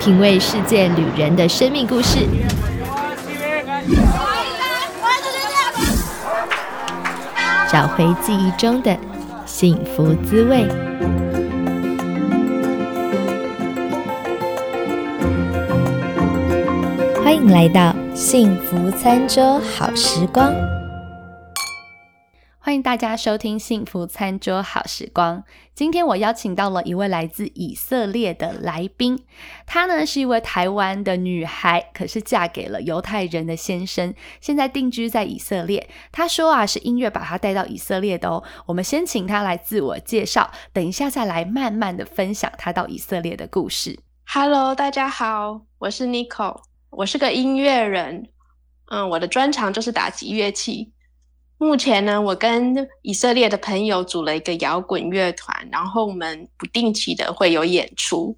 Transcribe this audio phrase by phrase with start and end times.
[0.00, 2.20] 品味世界旅人的生命故事，
[7.70, 8.96] 找回记忆中的
[9.44, 10.66] 幸福滋味。
[17.22, 20.50] 欢迎来到幸福餐桌好时光。
[22.90, 25.38] 大家收听《幸福餐桌好时光》。
[25.76, 29.24] 今天我邀请到了一位来自以色列的来宾，
[29.64, 35.88] 她呢是一位台湾的女孩，可是嫁给了犹太人的先生，现在定居在以色列。
[36.10, 38.42] 她说啊，是音乐把她带到以色列的哦。
[38.66, 44.00] 我们先请她来自我介绍，等一下再来慢慢的分享她到以色列的故事。
[44.26, 48.30] Hello，大家好，我是 Nicole，我是个音乐人，
[48.86, 50.92] 嗯，我的专长就是打击乐器。
[51.62, 58.34] 目前呢，我跟以色列的朋友组了一个摇滚乐团，然后我们不定期的会有演出，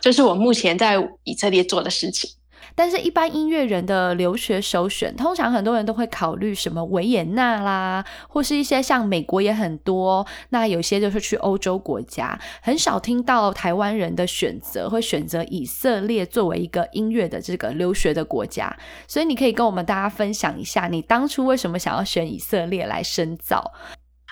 [0.00, 2.30] 这是我目前在以色列做的事情。
[2.74, 10.26] 但是，一般音乐人的留学首选，通常很多人都会考虑什么维也纳啦，或是一些像美国也很多。
[10.50, 18.74] 那有些就是去欧洲国家，很少听到台湾人的选择会选择以色列作为一个音乐的这个留学的国家。
[19.06, 23.72] 所以，你可以跟我们大家分享一下，你当初为什么想要选以色列来深造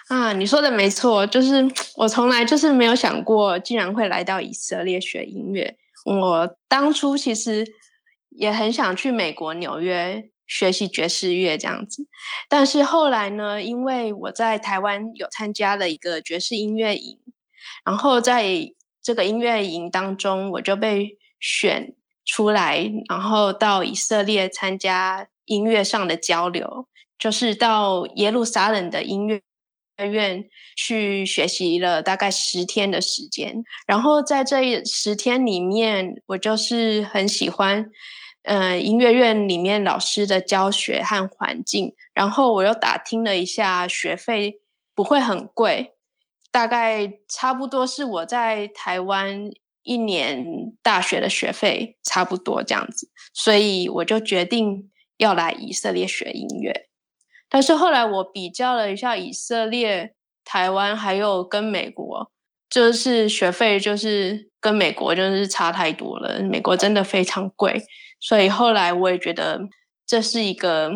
[0.08, 0.32] 啊？
[0.32, 5.76] 你说的没错，就是我从来就是没有想过，竟然会来到以色列学音乐。
[6.06, 7.66] 我当初其实。
[8.38, 12.06] 也很想去美国纽约学习爵士乐这样子，
[12.48, 17.18] 但是后来呢，因为我在台湾有参加了一个爵士音乐营，
[17.84, 18.72] 然后在
[19.02, 26.86] 这个音乐营当中，我就被选出来，然后到以色列参加音乐上的交流，
[27.18, 29.42] 就是到耶路撒冷的音乐
[30.10, 37.90] 院去学习了大概十天的时间，然后在这十天里面，我就是很喜欢。
[38.48, 44.62] 嗯，音乐院里面老师的教学和环境，然后我又打听了一下，学费
[44.94, 45.92] 不会很贵，
[46.50, 49.50] 大概差不多是我在台湾
[49.82, 50.46] 一年
[50.82, 56.88] 大学的学费差不多这样子，所以我就决定要来以色列学音乐。
[57.50, 62.30] 但是后来我比较了一下以色列、台湾还有跟美国，
[62.70, 67.82] 就是学费就是跟美国就是差太多了，美国真的非常贵。
[68.20, 69.60] 所以后来我也觉得
[70.06, 70.90] 这是一个，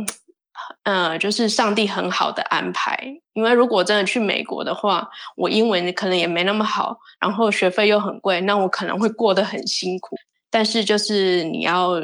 [0.83, 2.97] 呃，就是上帝很好的安排。
[3.35, 10.17] 因为如果真的去美国的话，我英文可能也没那么好，然后学费又很贵，那我可能会过得很辛苦。
[10.51, 11.95] 但是就是你要，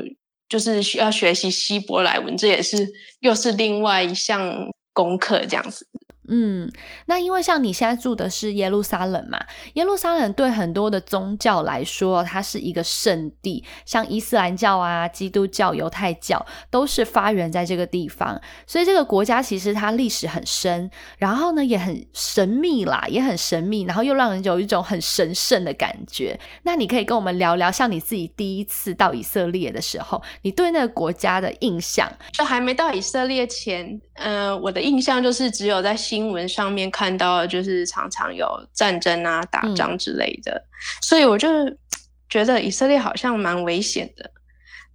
[0.49, 2.89] 就是需要学习希伯来文，这也是
[3.21, 5.87] 又是另外一项功课，这样子。
[6.31, 6.71] 嗯，
[7.07, 9.41] 那因为像你现在住的是耶路撒冷嘛，
[9.73, 26.39] 耶路撒冷对很多的宗教来说，它是一个圣地，像伊斯兰教啊、基督教、犹太教都是发源在这个地方，所以这个国家其实它历史很深，然后呢也很神秘啦，也很神秘，然后又让人有一种很神圣的感觉。
[26.65, 32.07] 那你可以跟我们聊聊，像你自己第一次到以色列的时候，你对那个国家的印象？
[32.33, 36.18] 就还没到以色列前，嗯，我的印象就是只有在西。
[36.19, 40.61] 新闻上面看到，就是常常有战争啊、打仗之类的，
[41.01, 41.49] 所以我就
[42.29, 44.29] 觉得以色列好像蛮危险的。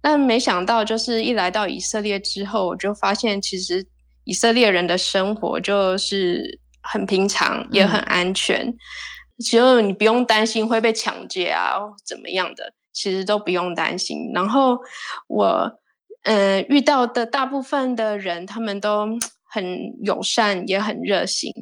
[0.02, 3.86] 但没想到，就是一来到以色列之后，我就发现其实
[4.24, 8.76] 以色列人的生活就是很平常，也很安全。
[9.38, 14.30] 其实你不用担心会被抢劫啊，怎么样的，其实都不用担心。
[14.34, 14.78] 然后
[15.26, 15.72] 我
[16.24, 19.18] 嗯遇到的大部分的人，他们都。
[19.54, 19.64] 很
[20.02, 21.52] 友善，也很热心。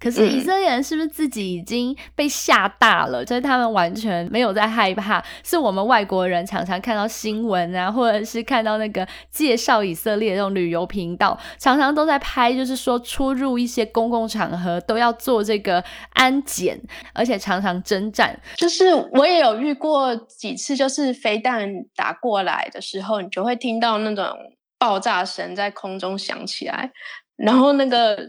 [0.00, 3.24] 可是以色列人是不是自己已经被吓大了？
[3.24, 5.22] 就是他们完全没有在害怕。
[5.44, 15.84] 是我们外国人常常看到新闻啊，或者是看到那个介绍以色列这种旅游频道，常常都在拍，就是说出入一些公共场合都要做这个
[16.14, 16.80] 安检，
[17.14, 18.36] 而且常常征战。
[18.56, 24.26] 就是我也有遇过几次，就是飞弹打过来的时候，你就会听到那种
[24.80, 26.90] 爆炸声在空中响起来。
[27.44, 28.28] 然后那个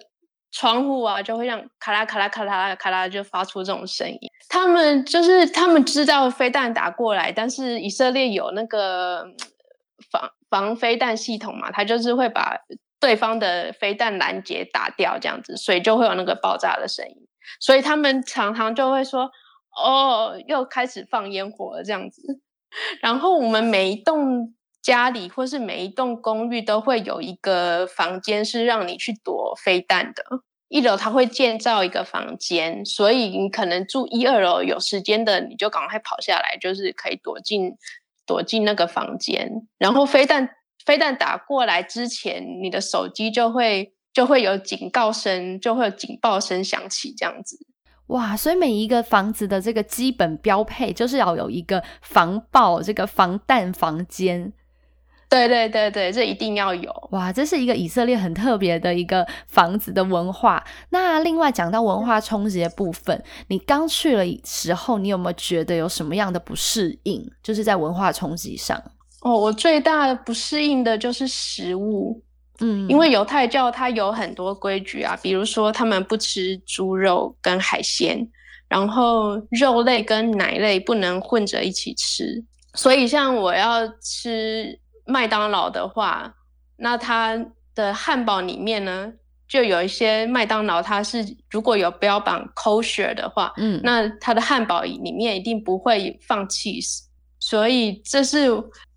[0.51, 4.19] 窗户啊，就会让咔啦咔啦咔啦咔啦就发出这种声音。
[4.49, 9.25] 他们就是他们知道飞弹打过来，但是以色列有那个
[10.11, 12.57] 防防飞弹系统嘛，他就是会把
[12.99, 17.15] 对方的飞弹拦截打掉，这样子，所以就会有那个爆炸的声音。
[17.59, 19.29] 所以他们常常就会说
[19.83, 22.21] ：“哦，又开始放烟火了。”这样子。
[23.01, 24.53] 然后我们每一栋。
[24.83, 30.23] 家里或是每一栋公寓都会有一个房间是让你去躲飞弹的。
[30.67, 37.71] 一楼他会建造一个房间，所以你可能住一二楼有时间的，你就赶快跑下来，就是可以躲进
[38.25, 40.49] 躲进那个房间，然后飞弹
[40.83, 47.57] 飞弹打过来之前，你的手机就会就会有警告声，就会有警报声响起，这样子。
[48.07, 54.51] 哇，所以每一个房子的这个基本标配就是要有一个防爆、这个防弹房间。
[55.33, 56.93] 对对对对，这一定要有。
[57.09, 60.63] 哇，这是一个以色列很特别的一个房子的文化。
[60.89, 67.27] 那另外讲到文化冲击的部分，你刚去了时候，你有没有觉得有什么样的不适应？
[67.41, 68.79] 就是在文化冲击上。
[69.21, 72.21] 哦，我最大的不适应的就是食物。
[72.59, 78.29] 嗯，因为犹太教它有很多规矩啊，比如说他们不吃猪肉跟海鲜，
[78.67, 82.43] 然后肉类跟奶类不能混着一起吃。
[82.75, 86.35] 所以像我要吃麦当劳的话，
[86.77, 87.45] 那它
[87.75, 89.13] 的汉堡里面呢，
[89.47, 97.03] 就有一些麦当劳它是如果有标榜 kosher 的话，嗯，那它的汉堡里面一定不会放 cheese。
[97.39, 98.49] 所以这是。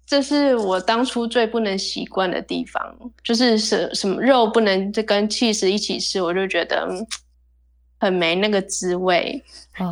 [0.08, 6.86] 这是我当初最不能习惯的地方，就是什什么肉不能这跟 cheese 一起吃，我就觉得
[7.98, 9.42] 很没那个滋味。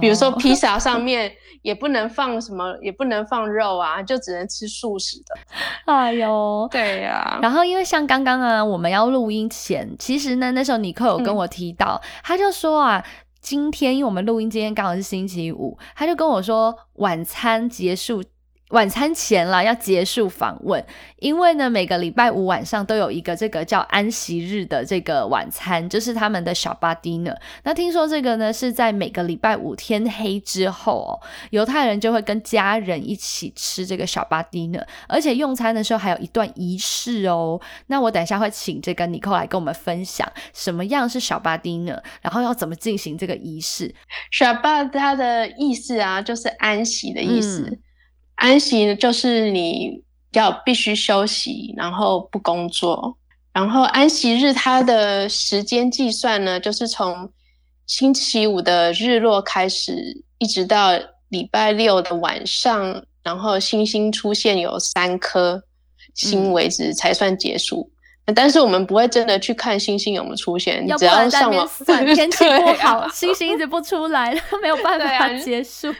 [0.00, 1.30] 比如说披萨上面
[1.62, 5.34] 也不能放什么，也不能放肉啊，就只能吃素食的。
[5.92, 7.38] 哎呦，对呀。
[7.42, 13.04] 然后因为像刚刚啊，我们要录音前，其实呢，那时候尼克有跟我提到，他就说啊，
[13.40, 18.22] 今天因为我们录音今天刚好是星期五，他就跟我说晚餐结束。
[18.70, 20.84] 晚餐前了，要结束访问，
[21.18, 27.36] 因为呢，每个礼拜五晚上都有一个这个叫安息日的这个晚餐，就是他们的小巴 dinner。
[27.62, 31.20] 那听说这个呢是在每个礼拜五天黑之后哦，
[31.50, 37.60] 犹太人就会跟家人一起吃这个小巴 dinner，而且用餐的时候还有一段仪式哦。
[37.88, 43.94] 那我等一下会请这个尼克来跟我们分享什么样是小巴 dinner，然后要怎么进行这个仪式。
[44.32, 47.78] 小巴它的意思啊，就是安息的意思。
[48.36, 50.02] 安息就是你
[50.32, 53.16] 要必须休息，然后不工作。
[53.52, 57.30] 然后安息日它的时间计算呢，就是从
[57.86, 60.90] 星期五的日落开始，一直到
[61.28, 65.62] 礼拜六的晚上，然后星星出现有三颗
[66.14, 67.88] 星为止才算结束。
[68.34, 74.32] 但是我们不会真的去看星星有没有出现，只要上网算 天气不好，星星一直不出来，
[74.62, 75.94] 没有办法结束。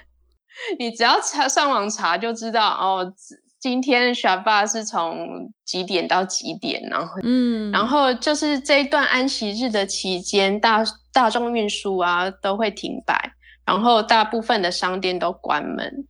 [0.79, 3.12] 你只要查上网查就知道哦，
[3.61, 13.33] 今天 Shabbat 是从几点到几点，然后嗯，然后就是这一段安息日的期间，大大众运输啊都会停摆，
[13.65, 16.06] 然后大部分的商店都关门，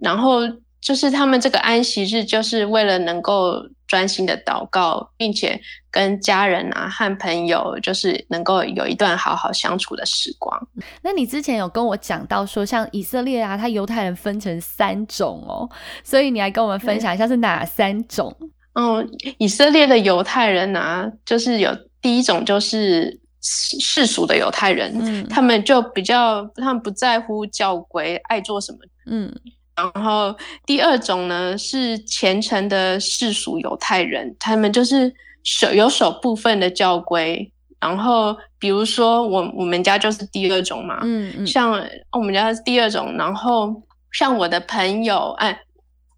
[0.00, 0.40] 然后。
[0.82, 5.58] 就是他们这个安息日，就是为了能够专心的祷告，并且
[5.92, 10.60] 跟家人啊和朋友，就是能够有一段好好相处的时光。
[11.00, 15.70] 那你之前有跟我讲到说，像以色列啊，它犹太人分成三种哦，
[16.02, 18.36] 所以你来跟我们分享一下是哪三种？
[18.74, 19.08] 嗯，
[19.38, 21.70] 以色列的犹太人啊，就是有
[22.00, 29.32] 第一种就是世俗的犹太人，嗯，他们就比较他们不在乎教规，爱做什么，嗯。
[29.74, 30.34] 然后
[30.66, 37.50] 第二种呢是虔诚的世俗犹太人，他们就是守有守部分的教规。
[37.80, 41.72] 然后比如说我我们家就是第二种嘛，嗯嗯，像
[42.12, 43.16] 我们家是第二种。
[43.16, 43.74] 然后
[44.12, 45.58] 像我的朋友，哎，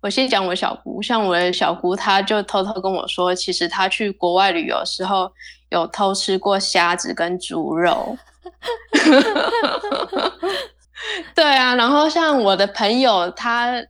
[0.03, 5.33] 我先讲我小姑，像我的小姑，她就偷偷跟我说，其实她去国外旅游的时候
[5.71, 8.19] 有偷吃过虾子跟猪肉。
[11.35, 13.83] 对啊，然后像我的朋友，他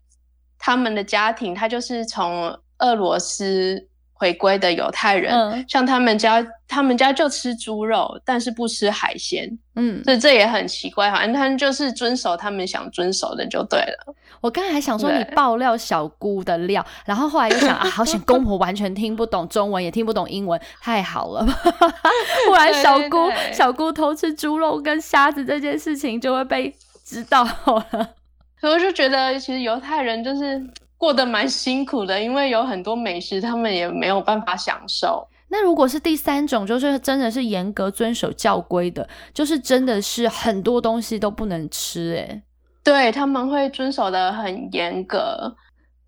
[0.59, 9.47] 他们的家庭，他就是从俄罗斯回归的犹太人，像他们家，他们家就吃猪肉，但是不吃海鲜，
[9.77, 14.15] 嗯，所以这也很奇怪，反正他们就是遵守他们想遵守的就对了。
[14.41, 21.45] 我刚才还想说你爆料小姑的料，然后后来又想啊，好险公婆完全听不懂中文，也听不懂英文，太好了，
[22.47, 26.75] 不然小姑小姑偷吃猪肉跟虾子这件事情就会被。
[27.05, 28.15] 知道了，
[28.61, 30.61] 所以我就觉得其实犹太人就是
[30.97, 35.29] 过得蛮辛苦的，因为有很多美食他们也没有办法享受。
[35.49, 42.43] 那如果是第三种，就是真的是严格遵守教规的，就是真的是很多东西都不能吃，哎，
[42.83, 45.55] 对他们会遵守的很严格，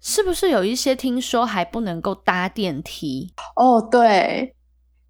[0.00, 3.33] 是不是有一些听说还不能够搭电梯？
[3.55, 4.55] 哦，对，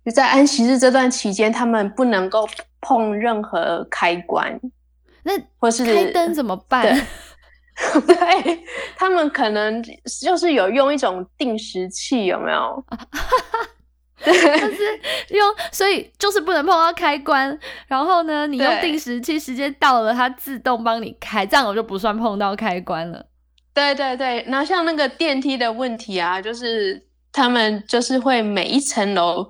[0.05, 2.47] 就在安息日这段期间，他们不能够
[2.81, 4.61] 碰任何开关。
[5.27, 6.83] 那或是开灯怎么办？
[8.07, 8.65] 对
[8.97, 9.83] 他们可能
[10.23, 12.85] 就是有用一种定时器，有没有？
[14.25, 17.57] 就是用，所以就是不能碰到开关。
[17.87, 23.27] 然后呢，你用定时器，时间到了，它自动帮你开，这样我就不算碰到开关了。
[23.75, 29.47] 对对对，那像那个电梯的问题啊，就是他们就是会每一层楼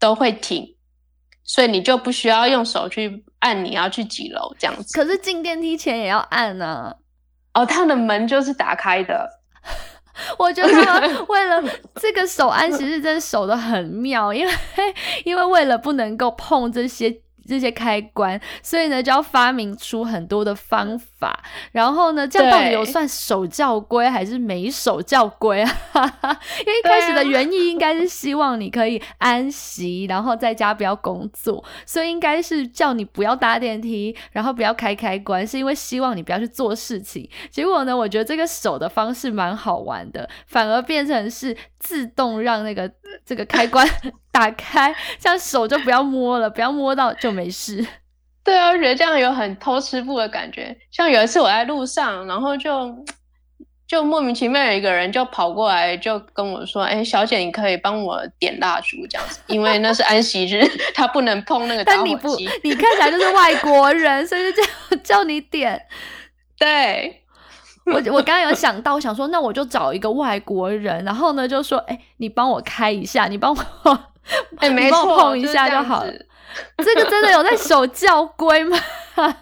[0.00, 0.74] 都会停，
[1.44, 4.98] 所以你就不需要用手去按你要去几楼这样子。
[4.98, 6.92] 可是进电梯前也要按呢。
[7.54, 9.30] 哦，它的门就是打开的。
[10.38, 11.62] 我觉得为了
[11.94, 14.52] 这个手按，其实真的守的很妙，因为
[15.24, 17.22] 因为为了不能够碰这些。
[17.48, 21.06] 这些开关，所以呢就要发明出很多的方法。
[21.72, 25.70] 然后呢，这样到底有算守教规还是没守教规啊？
[26.60, 37.28] 因为一开始的原意应该是希望你可以安息，然后在家不要工作，所以应该是叫你不要搭电梯，然后不要开开关，是因为希望你不要去做事情。
[37.50, 42.90] 结果呢，我觉得这个手的方式蛮好玩的，反而变成是自动让那个
[43.24, 43.86] 这个开关。
[44.36, 47.86] 打开，这样手就不要摸了，不要摸到就没事。
[48.46, 50.74] 对啊，我觉得这样有很偷吃布的感觉。
[50.92, 52.94] 像有一次我在路上，然后就
[53.88, 64.70] 就莫名其妙有一个人就跑过来，就跟我说：“哎，小姐，你可以帮我点蜡烛这样子，因为那是安息日， 他不能碰那个但你不。”你看起来就是外国人，所以就叫
[65.02, 65.82] 叫你点。
[66.56, 67.22] 对。
[67.86, 73.98] 我我刚刚有想到，我想说，那我就找一个外国人，然后呢，就说：“哎，你帮我开一下，你帮我，
[74.58, 76.12] 哎，没错，碰一下就好了。”
[76.78, 78.78] 这个真的有在守教规吗？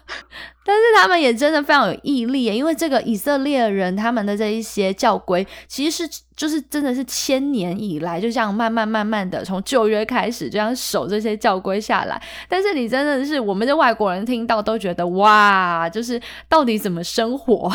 [0.67, 12.19] 但是他们也真的非常有毅力，因为这个以色列人他们的这一些教规，其实是就是真的是千年以来就这样慢慢慢慢的从旧约开始这样守这些教规下来。
[12.49, 16.19] 但是你真的是我们的外国人听到都觉得哇，就是
[16.49, 17.71] 到底怎么生活？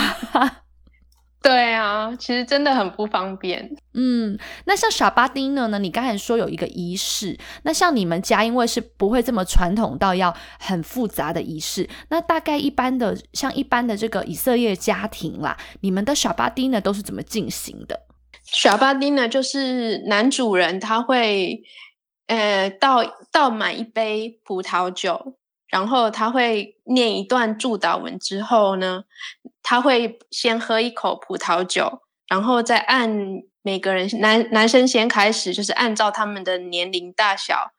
[1.42, 3.74] 对啊，其实真的很不方便。
[3.94, 5.68] 嗯，那像傻巴丁呢？
[5.68, 17.98] 呢，你刚才说有一个仪式，那像你们家因为是不会这么传统到要很复杂的仪式，那大概一般的像一般的这个以色列家庭啦，你们的傻巴丁呢都是怎么进行的？
[18.44, 21.62] 傻巴丁呢，就是男主人他会
[22.26, 22.98] 呃倒
[23.32, 25.36] 倒满一杯葡萄酒。
[25.70, 29.04] 然后他会念一段祝祷文之后呢，
[29.62, 33.08] 他会先喝一口葡萄酒，然后再按
[33.62, 37.72] 每个人男男生先开始，就是按照他们的年龄大小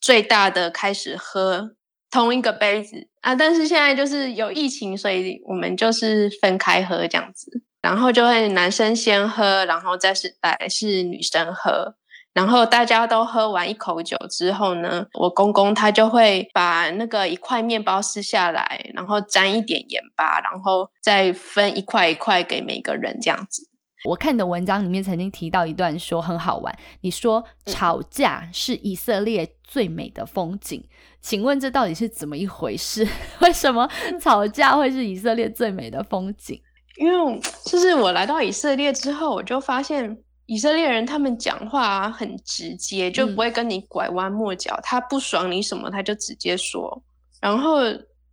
[0.00, 1.74] 最大的开始喝
[2.10, 3.34] 同一个杯子啊。
[3.34, 11.94] 但是现在就是有疫情，所以我们就是分开喝这样子，然后就会男生先喝，然后再是来是女生喝。
[12.34, 23.62] 然后大家都喝完一口酒之后呢，我公公他就会把那个一块面包撕下来，然后沾一点盐巴，然后再分一块一块给每个人这样子。
[24.04, 30.84] 我看你的文章里面曾经提到一段说很好玩，你说吵架是以色列最美的风景，
[31.22, 33.06] 请问这到底是怎么一回事？
[33.40, 33.88] 为什么
[34.20, 36.60] 吵架会是以色列最美的风景？
[36.96, 40.18] 因为就是我来到以色列之后，我就发现。
[40.46, 44.78] 以色列人他们讲话很直接，就不会跟你拐弯抹角。
[44.82, 47.02] 他不爽你什么，他就直接说。
[47.40, 47.78] 然后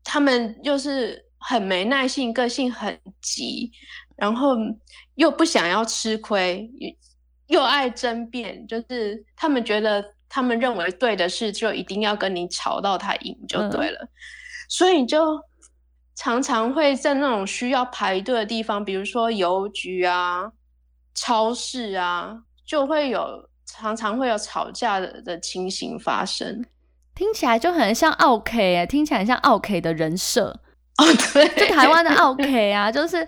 [0.04, 3.72] 他们又是很没耐性，个性很急，
[4.18, 4.56] 然后
[5.16, 6.70] 又不想要吃亏，
[7.48, 8.68] 又爱争辩。
[8.68, 14.06] 就是他们觉得他们认为对的事，就一定要跟你吵到他赢就对了。
[14.68, 15.40] 所以就
[16.16, 20.52] 常常会在那种需要排队的地方，比如说邮局啊。
[21.14, 26.66] 超市啊，就会有常常会有吵架的的情形发生，
[27.16, 30.60] 听起来就很像奥 K 哎，听起来像奥 K 的人设
[30.98, 33.26] 哦，对，就台湾的奥 K 啊，就是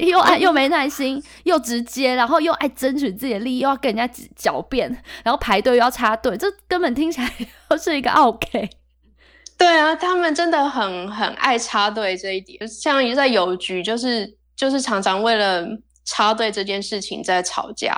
[0.00, 4.88] 又爱又没耐心，又直接，然后又爱争取自己的利益，又要跟人家狡辩，
[5.22, 7.30] 然后排队又要插队，这根本听起来
[7.70, 8.70] 就是一个奥 K。
[9.56, 15.66] 对啊，他们真的很很爱插队这一点，像在邮局，就是就是常常为了。
[16.04, 17.94] 插队这件事情在吵架，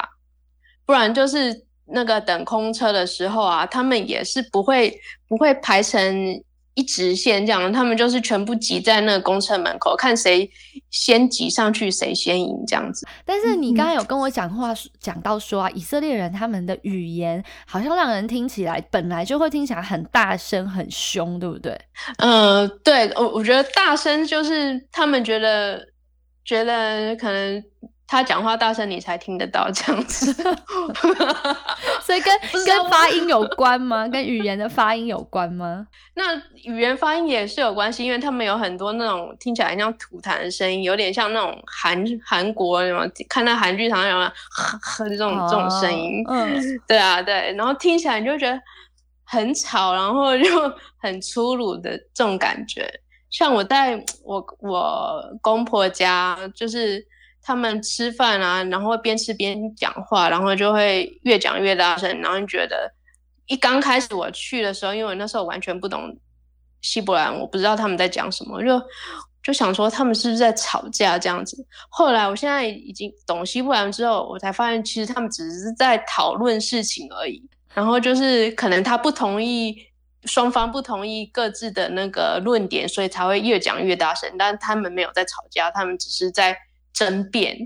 [0.84, 4.98] 不然就是那个等空车的时候啊，他们也是不会
[5.28, 6.42] 不会排成
[6.74, 10.50] 一直线这样，他们就是全部挤在那个公车门口，看谁
[10.90, 13.06] 先挤上去谁先赢这样子。
[13.24, 21.80] 但是你刚刚有跟我讲话讲到说啊，以色列人他们的语言好像让人听起来本来就会听起来很大声很凶，对不对？
[22.18, 25.80] 嗯，对我我觉得大声就是他们觉得
[26.44, 27.64] 觉得可能。
[28.08, 30.32] 他讲话大声，你才听得到这样子，
[32.02, 34.06] 所以跟跟发音有关吗？
[34.06, 35.88] 跟语言的发音有关吗？
[36.14, 44.32] 那语言发音也是有关系，因为他们有很多那种听起来像吐痰的声音，有点像那种韩韩国什么看到韩剧常常有呵
[44.80, 46.22] 呵这种这种声音。
[46.28, 48.56] 嗯，对啊，对，然后听起来你就觉得
[49.24, 50.44] 很吵，然后就
[51.02, 52.88] 很粗鲁的这种感觉。
[53.30, 57.04] 像我在我我公婆家就是。
[57.46, 62.92] 他们吃饭啊，然后边吃边讲话，然后就会越讲越大声，然后觉得
[63.46, 66.18] 一刚开始我去的时候，因为那时候完全不懂
[66.82, 68.82] 希伯兰，我不知道他们在讲什么，就
[69.44, 71.64] 就想说他们是不是在吵架这样子。
[71.88, 77.40] 后来我现在已经懂希伯兰之后，我才发现其实他们只是在讨论事情而已，
[77.72, 79.76] 然后就是可能他不同意。
[80.24, 84.28] 双方不同意各自的那个论点，所以才会越讲越大声。
[84.36, 86.58] 但他们没有在吵架，他们只是在
[86.96, 87.56] 争辩。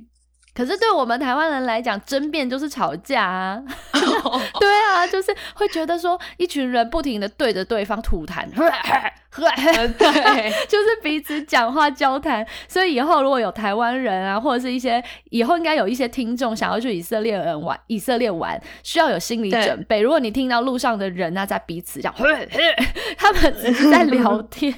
[0.52, 3.62] 可是对我们台湾人来讲，争辩就是吵架啊！
[4.58, 12.44] 对啊，就是会觉得说，一群人不停的对着对方吐痰， 对，就是彼此讲话交谈。
[12.66, 20.00] 所以以后如果有台湾人啊，或者是一些以后应该有一些听众想要去以色列人玩，以色列玩需要有心理准备。
[20.00, 22.12] 如果你听到路上的人啊在彼此讲，
[23.16, 24.74] 他们只是在聊天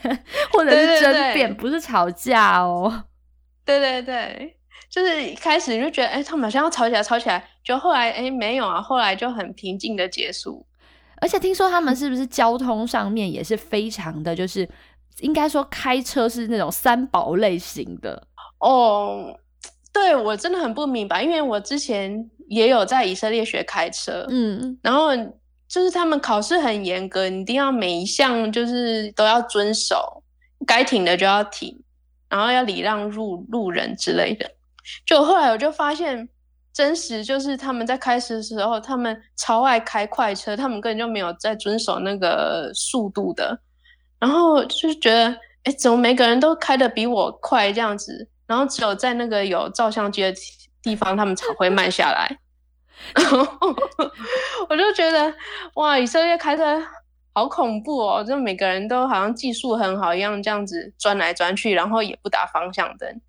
[0.52, 3.04] 或者是争辩，不是吵架哦。
[3.64, 4.56] 对对对。
[4.90, 10.66] 就是一开始你就觉得，哎，他们好像要吵起来，吵起来，就后来，哎，没有啊，后来就很平静的结束。
[11.20, 14.68] 而且听说他们是不是交通上面也是非常的，就是
[15.20, 18.26] 应该说开车是那种三宝类型的
[18.58, 19.34] 哦。
[19.94, 25.14] 对我真的很不明白，因为我之前也有在以色列学开车，嗯，然后
[25.68, 30.22] 就是他们考试很严格，你一定要每一项就是都要遵守，
[30.66, 31.78] 该停的就要停，
[32.32, 34.50] 然后要礼让路路人之类的。
[35.04, 36.26] 就后来我就发现，
[36.72, 43.60] 真实就是他们在开始的时候，他们超爱开快车，他们根本就没有在遵守那个速度的。
[44.18, 48.26] 然后就是觉得，哎，怎么每个人都开的比我快这样子？
[48.46, 50.32] 然后只有在那个有照相机的
[50.82, 52.38] 地方，他们才会慢下来。
[53.14, 53.46] 然后
[54.70, 55.34] 我就觉得，
[55.74, 56.82] 哇，以色列开车
[57.34, 58.22] 好恐怖哦！
[58.22, 63.20] 就每个人都好像技术很好一样，这样子钻来钻去，然后也不打方向灯。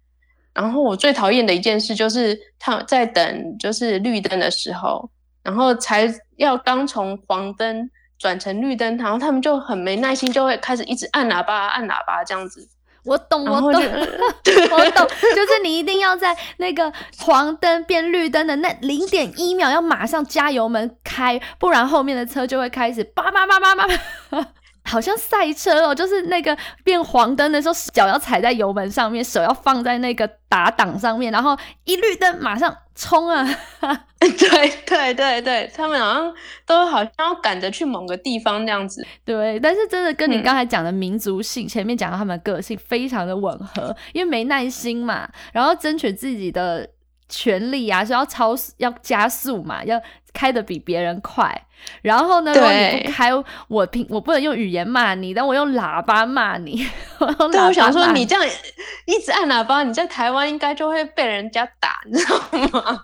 [0.53, 5.09] 然后我最讨厌的一件事就是他在等就是绿灯的时候，
[5.41, 12.69] 然后才要刚从黄灯转成绿灯，然后他们就很没耐心，就会开始一直按喇叭、按喇叭这样子。
[13.05, 13.73] 我懂，我懂，
[14.71, 23.87] 我懂，就是你一定要在那个黄灯变绿灯的那零点一秒要马上加油门开，不然后面的车就会开始叭叭叭叭叭。
[24.85, 33.43] 好像赛车哦，就是那个变黄灯的时候，脚要踩在油门上面，手要放在那个打档上面，然后一绿灯马上冲啊！
[34.19, 36.33] 对对对对，他们好像
[36.65, 39.05] 都好像要赶着去某个地方那样子。
[39.25, 46.87] 对，但是真的跟你刚才讲的民族性，前面讲到他们个性非常的吻合，因为没耐心嘛，然后争取自己的
[47.27, 50.01] 权利啊，是要超要加速嘛，要。
[50.33, 51.65] 开的比别人快，
[52.01, 52.51] 然后呢？
[52.53, 53.29] 如果你不开，
[53.67, 56.85] 我平我不能用语言骂你，但我用喇叭骂你。
[57.51, 58.45] 对，我想说你这样
[59.05, 62.37] 一直按喇叭，你在台湾应该就会被人家打，你知道
[62.73, 63.01] 吗？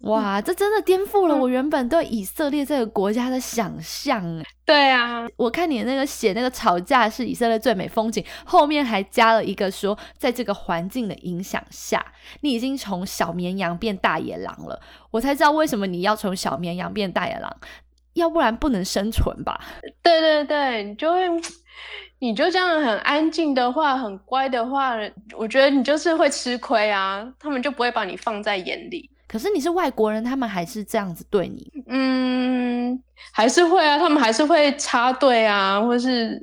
[0.00, 4.42] 哇，这真的颠覆了我原本对以色列这个国家的想象。
[4.66, 12.04] 对啊，我看你那个写那个吵架是以色列最美风景，后面还加了一个说，在这个环境的影响下，
[12.40, 14.80] 你已经从小绵羊变大野狼了。
[15.14, 17.56] 我才知道为什么你要从小绵羊变大野狼，
[18.14, 19.60] 要不然不能生存吧？
[20.02, 21.20] 对对对，你就会，
[22.18, 24.96] 你就这样很安静的话，很乖的话，
[25.38, 29.08] 我觉得你就是会吃亏啊，他们就不会把你放在眼里。
[29.28, 31.72] 可是你是外国人，他们还是这样子对你？
[31.86, 33.00] 嗯，
[33.30, 36.42] 还是会啊，他们还是会插队啊，或是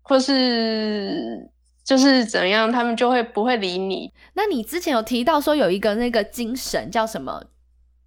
[0.00, 1.46] 或是
[1.84, 4.10] 就是怎样，他们就会不会理你。
[4.32, 7.42] 那你之前有提到说有一个那个精神叫什么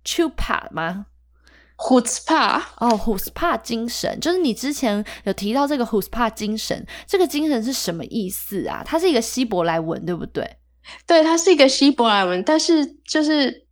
[0.10, 1.06] ？Chupa 吗
[1.78, 8.82] ？Huspa 哦，Huspa 精神就是你之前有提到这个 Huspa 精神，这个精神是什么意思啊？
[8.84, 10.58] 它是一个希伯来文，对不对？
[11.06, 13.68] 对，它是一个希伯来文，但是就是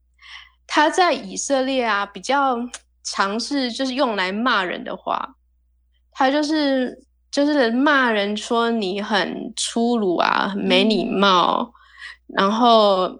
[0.68, 2.56] 它在以色列啊比较
[3.04, 5.36] 尝试就是用来骂人的话，
[6.12, 11.74] 它就是就是骂人说你很粗鲁啊，没礼貌，
[12.28, 13.20] 然后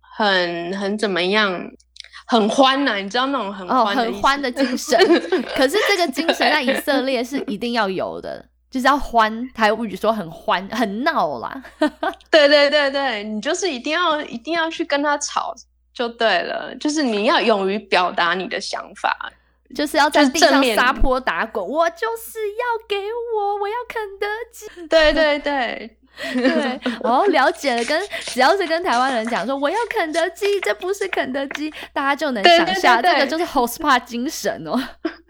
[0.00, 1.62] 很很怎么样？
[2.26, 4.98] 很欢呐，你知道那种很哦很欢的精神。
[5.54, 9.48] 可是这个精神在以色列是一定要有的，就是要欢。
[9.54, 11.62] 台语说很欢很闹啦。
[12.30, 15.54] 对对对对，你就是一定要一定要去跟他吵
[15.92, 19.30] 就对了，就是你要勇于表达你的想法，
[19.74, 21.62] 就是要在地上撒泼打滚。
[21.66, 22.96] 我就是要给
[23.34, 24.86] 我，我要肯德基。
[24.88, 25.98] 对对对。
[26.32, 27.84] 对，哦，了解了。
[27.84, 34.78] 跟只要是跟台湾人讲说我要肯德基，这不是肯德基，大家就能想象这个就是 Hospa 精神哦。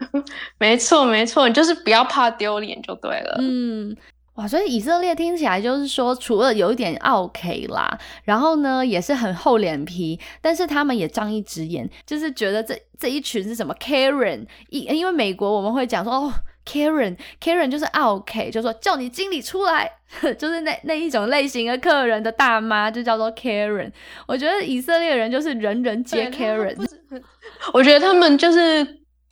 [0.59, 3.37] 没错，没错，你就是不要怕丢脸就对了。
[3.39, 3.95] 嗯，
[4.35, 16.33] 哇，所以以色列听起来就是说，除了有一点 OK 啦，然后呢也是很厚脸皮，但是他们也仗义直言，就是觉得这这一群是什么 Karen，因因为美国我们会讲说哦
[16.65, 19.91] Karen，Karen 就是 OK，就说叫你经理出来，
[20.37, 23.91] 就是那那一种类型的客人的大妈就叫做 Karen。
[24.27, 26.75] 我觉得以色列人就是人人皆 Karen，
[27.73, 28.83] 我觉得他们就是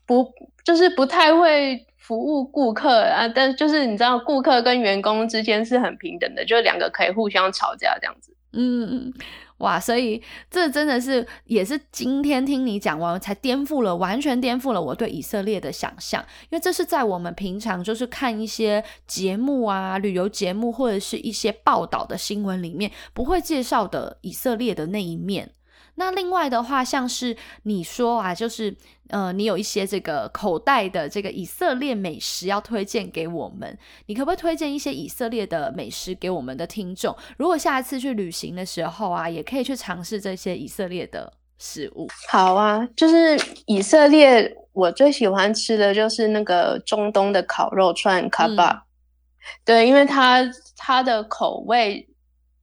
[0.05, 0.27] 不
[0.63, 1.85] 就是不太会。
[2.03, 8.35] 服务顾客啊，但就是你知道，顾客跟员工之间是很平等的，就是两个可以互相吵架这样子。
[8.51, 9.13] 嗯嗯，
[9.61, 16.21] 哇，所以这真的是也是今天听你讲完，才颠覆了，完全颠覆了我对以色列的想象。
[16.49, 25.51] 因为这是在我们平常就是看一些节目啊、旅游节目或者是一些报道的新闻里面不会介绍的以色列的那一面。
[25.95, 28.75] 那另外的话，像是你说啊，就是
[29.09, 37.15] 呃，你有一些这个口袋的这个以色列美食要推荐给我们，你可不可以推荐一些以色列的美食给我们的听众？
[37.37, 42.07] 如果下一次去旅行的时候啊，也可以去尝试这些以色列的食物。
[42.29, 48.85] 好啊，就是以色列，我最喜欢吃的就是那个中东的烤肉串卡巴，
[49.65, 50.41] 对，因为它
[50.77, 52.07] 它的口味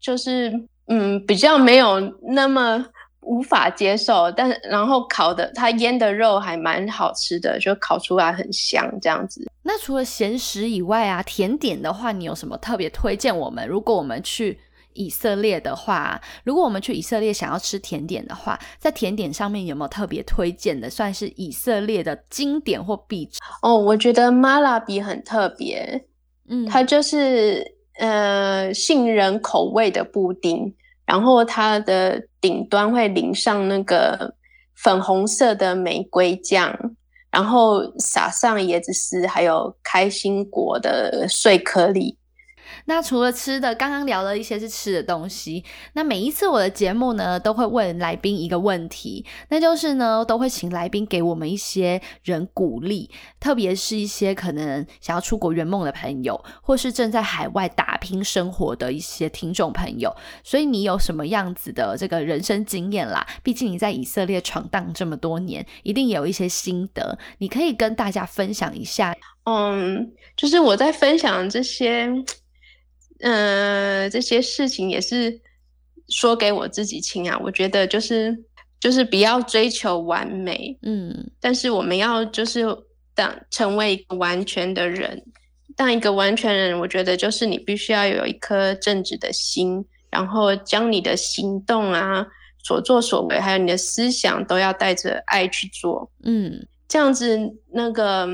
[0.00, 0.50] 就是
[0.86, 2.86] 嗯比较没有那么。
[3.28, 9.46] 无法接受，但是然后烤的它腌的肉还蛮好吃的，就烤出来很香这样子。
[9.62, 13.68] 那除了咸食以外啊，甜点的话，你有什么特别推荐我们？
[13.68, 14.58] 如果我们去
[14.94, 20.88] 以色列的话，如果我们去以色列想要吃甜点的话，在甜点上面有没有特别推荐的？
[20.88, 23.38] 算是以色列的经典或必吃？
[23.60, 26.06] 哦，我觉得马拉比很特别，
[26.48, 27.62] 嗯，它就是
[27.98, 30.74] 呃杏仁口味的布丁。
[31.04, 34.34] 然后它的顶端会淋上那个
[34.76, 36.76] 粉红色的玫瑰酱，
[37.30, 42.16] 然后撒上椰子丝，还有开心果的碎颗粒。
[42.86, 45.64] 那除了吃的，刚刚聊了一些是吃的东西。
[45.94, 60.14] 那每一次我的节目呢，都会问来宾一个问题，那就是呢，都会请来宾给我们一些人鼓励，特别是一些可能想要出国圆梦的朋友，或是正在海外打拼生活的一些听众朋友。
[60.42, 63.26] 所以你有什么样子的这个人生经验啦？
[63.42, 69.14] 毕竟你在以色列闯荡这么多年，一定有一些心得，你可以跟大家分享一下。
[69.44, 72.10] 嗯，就是我在分享这些。
[73.20, 75.40] 嗯，这些事情也是
[76.08, 77.38] 说给我自己听啊。
[77.42, 78.44] 我觉得就是
[78.78, 82.64] 就是不要追求完美，嗯，但是我们要就是
[83.14, 85.24] 当成为一个完全的人，
[85.76, 92.26] 当一个完全人，我觉得就是你必须要有一颗正直的心，然后将你的行动啊、
[92.62, 97.38] 所作所为，还有你的思想，都要带着爱去做，嗯，这样子
[97.72, 98.28] 那个。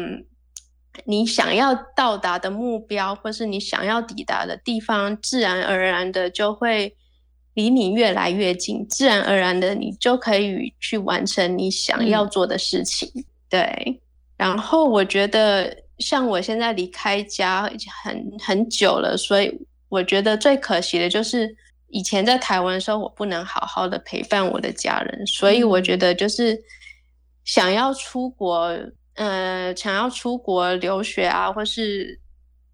[1.05, 6.97] 你想要到达的目标，或是你想要抵达的地方，自然而然的就会
[7.55, 8.87] 离你越来越近。
[8.89, 13.11] 自然而然的，你就可以去完成你想要做的事情。
[13.49, 14.01] 对。
[14.37, 17.71] 然后我觉得，像我现在离开家
[18.03, 21.55] 很很久了，所以我觉得最可惜的就是
[21.89, 25.27] 以前在台湾的时候，我不能好好的陪伴我的家人。
[25.27, 26.57] 所以我觉得，就是
[27.45, 28.73] 想要出国。
[29.15, 32.21] 呃，想要出国留学啊，或是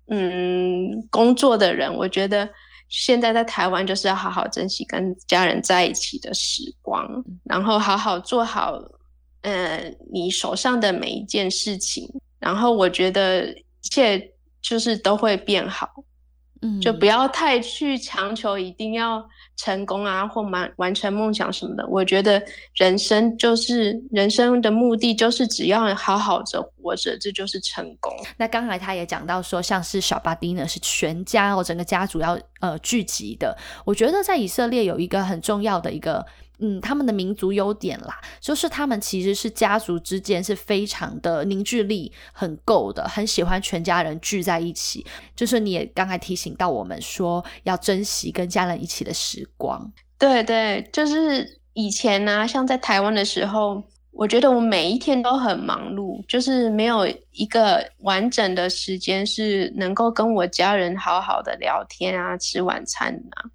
[0.09, 2.49] 嗯工作的人，我觉得
[2.89, 7.07] 现在在台湾就是要好好珍惜跟家人在一起的时光，
[7.45, 8.81] 然后好好做好
[9.43, 15.89] 呃你手上的每一件事情，然后我觉得一切就是都会变好，
[16.63, 19.29] 嗯，就不要太去强求一定要。
[19.57, 22.43] 成功啊，或完完成梦想什么的，我觉得
[22.77, 28.11] 人生就是人生的目的，就是只要好好的活着，这就是成功。
[28.39, 33.55] 那刚才他也讲到说，像是小巴丁呢，是全家哦，整个家族要呃聚集的。
[33.85, 36.25] 我觉得在以色列有一个很重要的一个。
[36.61, 45.07] 嗯，他们的民族优点啦，就是他们其实是家族之间是非常的凝聚力很够的，很喜欢全家人聚在一起。
[45.35, 49.91] 就是你也刚才提醒到我们说，要珍惜跟家人一起的时光。
[50.19, 63.49] 对对，就是以前呢，像在台湾的时候，我觉得我每一天都很忙碌，就是没有一个完整的时间是能够跟我家人好好的聊天啊，吃晚餐啊。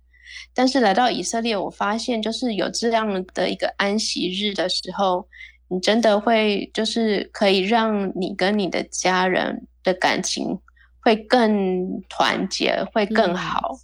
[0.55, 5.27] 但是来到以色列，我发现就是有这样的一个安息日的时候，
[5.67, 10.57] 你真的会就是可以让你跟你的家人的感情
[11.01, 13.77] 会更团结，会更好。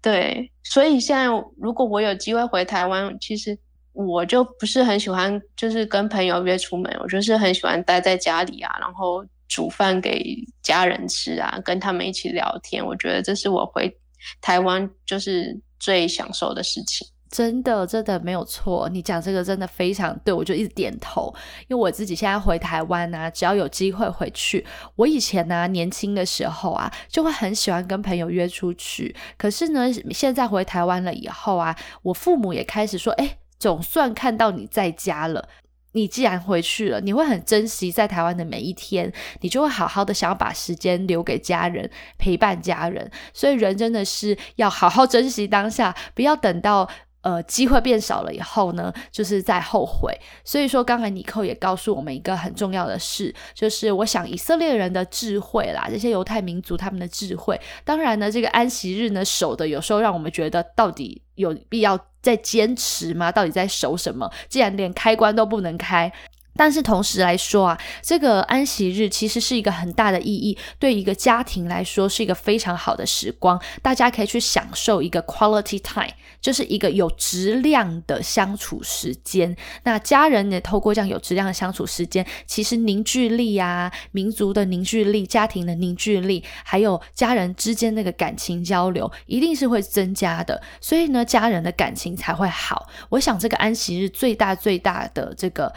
[0.00, 1.26] 对，所以现在
[1.58, 3.58] 如果我有机会回台湾，其实
[3.92, 10.22] 我就不是很喜欢，就是跟朋友约出门，我就是很喜欢待在家里啊，然后煮饭给
[10.62, 12.84] 家人吃啊，跟他们一起聊天。
[12.84, 13.96] 我觉得这是我回
[14.40, 17.06] 台湾就是最享受的事情。
[17.28, 18.88] 真的，真的没有错。
[18.88, 21.34] 你讲这个真的非常对，我就一直点头。
[21.66, 29.14] 因为我自己现在回台湾啊，只要有机会回去，我以前呢年轻的时候啊，就会很喜欢跟朋友约出去。
[29.36, 35.48] 可是呢，现在回台湾了以后啊，我父母也开始说，哎，总算看到你在家了。
[35.94, 43.10] 你既然回去了，你会很珍惜在台湾的每一天，你就会好好的想要把时间留给家人，陪伴家人。
[43.32, 46.88] 所以人真的是要好好珍惜当下，不要等到。
[47.24, 50.14] 呃，机会变少了以后呢，就是在后悔。
[50.44, 57.58] 所以说，刚才尼寇也告诉我们一个很重要的事，就是我想以色列人的智慧啦，这些犹太民族他们的智慧。
[57.82, 63.32] 当然呢，这个安息日呢守的，有时候让我们觉得到底有必要再坚持吗？
[63.32, 64.30] 到底在守什么？
[64.50, 66.12] 既然连开关都不能开。
[66.56, 79.56] 但是同时来说啊，这个安息日其实是一个很大的意义，对一个家庭来说是一个非常好的时光，大家可以去享受一个 quality time，就是一个有质量的相处时间。
[79.82, 90.62] 那家人也透过这样有质量的相处时间，其实凝聚力啊，民族的凝聚力、家庭的凝聚力，还有家人之间那个感情交流，一定是会增加的。
[90.80, 92.88] 所以呢，家人的感情才会好。
[93.08, 95.72] 我想这个安息日最大最大的这个。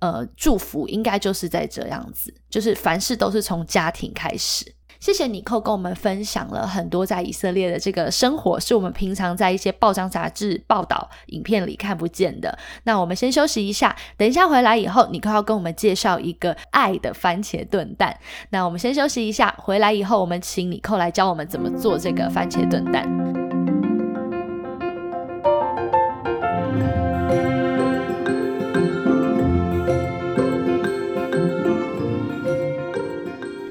[0.00, 4.74] 呃，祝福应该就是在这样子，就是凡事都是从家庭开始。
[4.98, 12.58] 谢谢尼寇跟我们分享了很多在以色列的这个生活，是我们平常在一些报章杂志报道、影片里看不见的。
[12.84, 18.14] 那我们先休息一下，等一下回来以后，尼寇要跟我们介绍一个爱的番茄炖蛋。
[18.50, 23.49] 那我们先休息一下，回来以后我们请尼寇来教我们怎么做这个番茄炖蛋。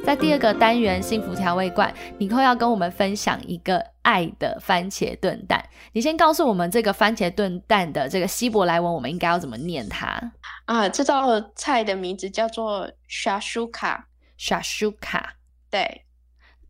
[0.09, 5.63] 在第二个单元幸福调味罐，尼寇要跟我们分享一个爱的番茄炖蛋。
[5.91, 10.19] 你先告诉我们这个番茄炖蛋的这个希伯来文，我们应该要怎么念它
[10.65, 10.89] 啊？
[10.89, 13.99] 这道菜的名字叫做 shashuka。
[14.39, 15.21] shashuka，
[15.69, 16.05] 对。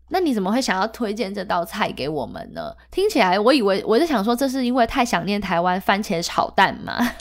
[0.09, 2.75] 那你怎么会想要推荐这道菜给我们呢？
[2.91, 7.15] 听起来我以为我是想说，这是因为太想念台湾番茄炒蛋吗？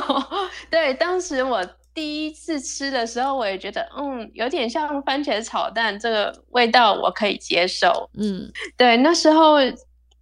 [0.72, 1.62] 对，当时我。
[1.96, 8.10] 第一次吃的时候，我也觉得，嗯，有点像番茄炒蛋，这个味道我可以接受。
[8.18, 9.54] 嗯，对，那时候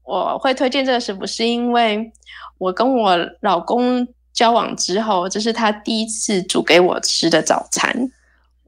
[0.05, 2.13] 我会推荐这个食谱，是因为
[2.59, 7.93] 我跟我老公交往之后，这是他第一次煮给我吃的早餐。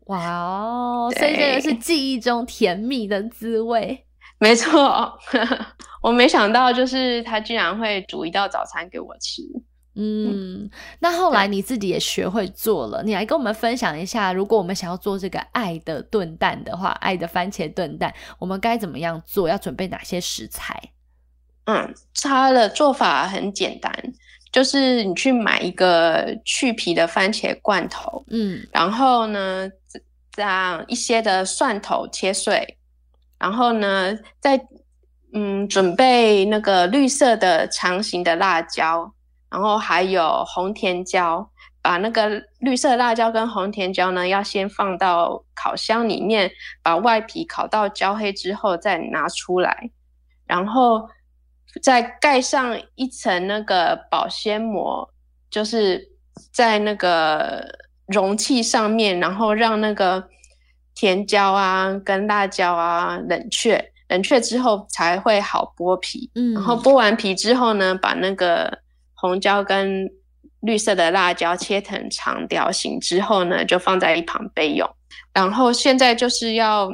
[0.07, 4.05] 哇哦，所以这个是记忆中甜蜜的滋味。
[4.39, 5.17] 没错，
[6.03, 9.43] 我没想到，就是他居然会煮一道早餐给我吃。
[9.99, 19.49] 嗯，那后来你自己也学会做了，你来跟我们分享一下，如果我们想要做这个爱的炖蛋的话，爱的番茄炖蛋，我们该怎么样做？
[19.49, 20.79] 要准备哪些食材？
[21.65, 23.91] 嗯，它的做法很简单，
[24.53, 29.67] 就是你去买一个去皮的番茄罐头，嗯，然后呢，
[30.37, 32.77] 样一些的蒜头切碎，
[33.39, 34.61] 然后呢，再
[35.33, 39.11] 嗯准备那个绿色的长形的辣椒。
[39.49, 41.49] 然后还有红甜椒，
[41.81, 46.51] 把那个绿色辣椒跟红甜椒呢，要先放到烤箱里面，
[46.83, 49.91] 把外皮烤到焦黑之后再拿出来，
[50.47, 51.09] 然后
[51.81, 55.09] 再盖上一层那个保鲜膜，
[55.49, 56.09] 就是
[56.53, 57.65] 在那个
[58.07, 60.29] 容器上面，然后让那个
[60.95, 66.29] 甜椒啊跟辣椒啊冷却，冷却之后才会好剥皮。
[66.35, 68.81] 嗯，然后剥完皮之后呢，把那个。
[69.27, 70.09] 红椒跟
[70.61, 74.89] 绿色的辣椒切成长条形之后呢，就放在一旁备用。
[75.33, 76.91] 然后现在就是要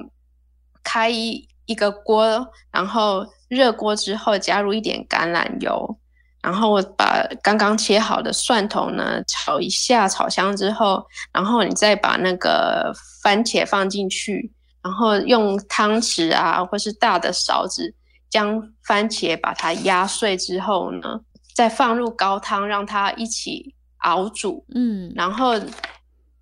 [0.83, 5.99] 开一一个锅，然后热锅之后加入一点橄榄油，
[6.43, 12.93] 然后我把刚刚切好的蒜头呢炒一下，炒香之后，然后你再把那个
[13.23, 17.95] 番茄放进去，然后用汤匙啊或是大的勺子
[18.29, 21.21] 将番茄把它压碎之后呢。
[21.55, 25.55] 再放入高汤，让它一起熬煮，嗯，然后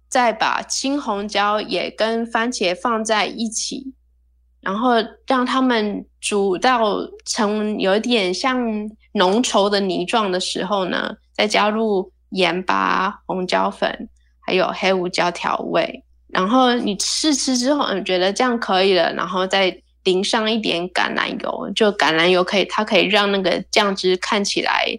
[0.09, 3.93] 再把青红椒也跟番茄放在一起，
[4.61, 4.95] 然后
[5.27, 6.97] 让它们煮到
[7.27, 8.59] 成有点像
[9.13, 14.09] 浓稠的泥状的时候呢，再加入盐巴、红椒粉
[14.41, 19.83] 还有黑胡椒调味，然后你试吃之后，你觉得这样可以了，然后再。
[20.05, 24.99] 淋上一点橄榄油，就橄榄油可以，它可以让那个酱汁看起来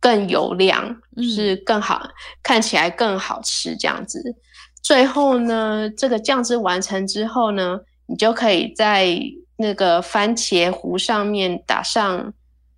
[0.00, 1.00] 更油亮，
[1.34, 2.08] 是更好，
[2.42, 4.36] 看起来更好吃这样子。
[4.82, 9.18] 最后呢，这个酱汁完成之后呢，你就可以在
[9.56, 12.32] 那个番茄糊上面打上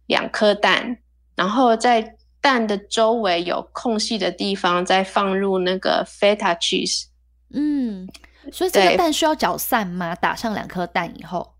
[0.06, 0.98] 两颗蛋，
[1.34, 7.06] 然后在蛋的周围有空隙的地方再放入那个 feta cheese。
[7.52, 8.08] 嗯，
[8.52, 10.14] 所以这个蛋需要搅散吗？
[10.14, 11.54] 打上两颗蛋以后。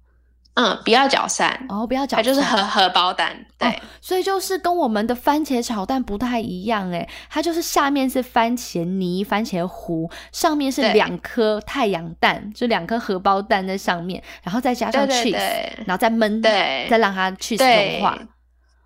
[0.58, 15.36] 嗯，不要搅散哦，不要搅散，它就是荷荷包蛋，对，所以就是跟我们的番茄炒蛋不太一样诶，它就是下面是番茄泥、番茄糊，上面是两颗太阳蛋，就两颗荷包蛋在上面，然后再加上 cheese，
[15.84, 18.18] 然后再焖，对，再让它 cheese 融化，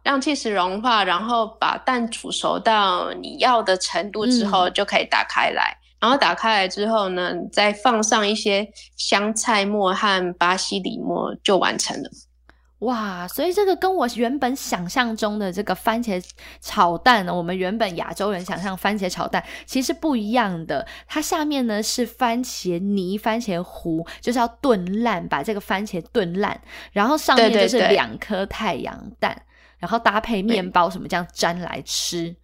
[0.02, 5.76] 让 cheese 融化，然后把蛋煮熟到你要的程度之后，就可以打开来。
[6.00, 12.10] 然后打开来之后呢，再放上一些香菜末和巴西里末，就完成了。
[12.80, 16.18] 哇，所以这个跟我原本想象中的这个番茄
[16.62, 20.86] 炒蛋呢，我们原本亚洲人想象番茄炒蛋其实不一样的。
[21.06, 26.58] 它下面呢是番茄泥、番茄糊，就是要炖烂，把这个番茄炖烂，
[26.92, 29.42] 然后上面就是两颗太阳蛋，
[29.76, 32.34] 然后搭配面包什么这样沾来吃。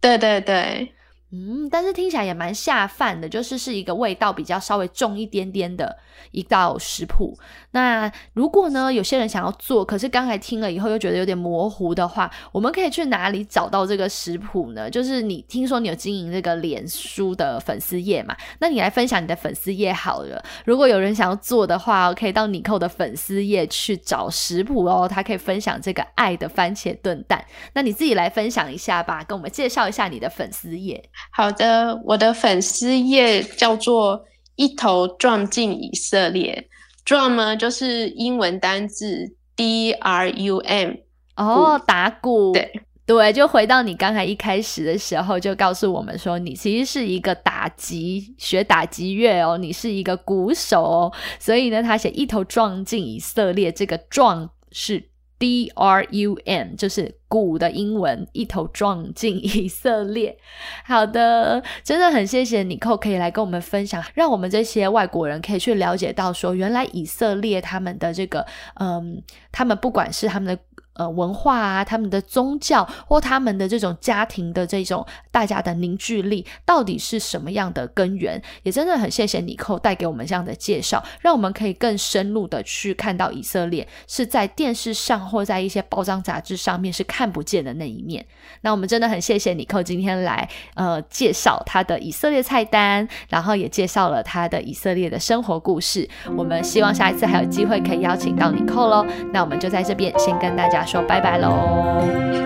[0.00, 0.94] 对对对。
[1.34, 5.96] 嗯，但是听起来也蛮下饭的，就是是一个味道比较稍微重一点点的
[6.30, 7.34] 一道食谱。
[7.70, 14.90] 那如果呢，有些人想要做，可是刚才听了以后又觉得有点模糊的话，我们可以去哪里找到这个食谱呢？
[14.90, 18.36] 就是你听说你有经营这个脸书的粉丝页嘛？
[18.58, 20.44] 那你来分享你的粉丝页好了。
[20.66, 27.42] 如果有人想要做的话，可以到尼寇的粉丝页去找食谱哦，他可以分享这个爱的番茄炖蛋。
[27.72, 31.02] 那你自己来分享一下吧，跟我们介绍一下你的粉丝页。
[31.30, 34.24] 好的，我的粉丝页叫做
[34.56, 36.68] “一头撞进以色列
[37.06, 40.90] ”，drum 呢就是英文单字 D R U M，
[41.36, 42.82] 哦，打鼓，对。
[43.04, 55.10] 对，就回到你刚才一开始的时候，就告诉我们说，你其实是一个打击学打击乐哦，你是一个鼓手哦，所以呢，他写“一头撞进以色列”，这个“撞”是
[55.42, 57.16] D R U N 就是。
[57.32, 60.36] 鼓的英文一头撞进以色列。
[60.84, 68.44] 好的，真的很谢谢你寇可以来跟我们分享，让我们这些外国人可以去了解到说，原来以色列他们的这个，
[68.78, 70.62] 嗯，他们不管是他们的。
[70.94, 78.40] 呃，文化啊，他们的宗教或他们的这种家庭的这种大家的凝聚力，到底是什么样的根源？
[78.62, 88.26] 也真的很谢谢尼寇带给我们这样的介绍，让我们可以更深入的去看到以色列是在电视上或在一些包装杂志上面是看不见的那一面。
[88.60, 96.06] 那我们真的很谢谢尼寇今天来呃介绍他的以色列菜单，然后也介绍了他的以色列的生活故事。
[96.36, 99.06] 我们希望下一次还有机会可以邀请到尼寇喽。
[99.32, 100.81] 那我们就在这边先跟大家。
[100.84, 102.02] 说拜拜喽，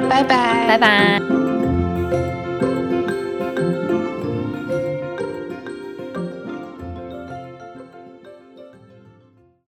[0.09, 1.56] 拜拜，拜拜。